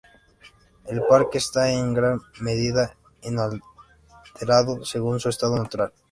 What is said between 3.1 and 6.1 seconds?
inalterado según su estado natural.